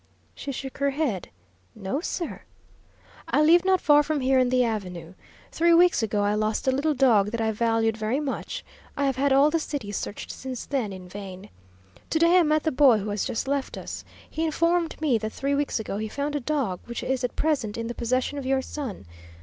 [0.33, 1.29] She shook her head.
[1.75, 2.41] "No, sir."
[3.27, 5.13] "I live not far from here on the avenue.
[5.51, 8.65] Three weeks ago I lost a little dog that I valued very much
[8.97, 11.51] I have had all the city searched since then, in vain.
[12.09, 14.03] To day I met the boy who has just left us.
[14.27, 17.77] He informed me that three weeks ago he found a dog, which is at present
[17.77, 19.05] in the possession of your son.